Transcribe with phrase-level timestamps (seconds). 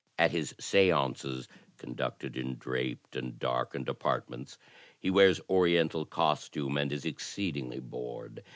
[0.17, 1.47] At his seances,
[1.77, 4.57] conducted in draped and darkened apartments,
[4.99, 8.41] he wears Oriental costume and is exceedingly bored.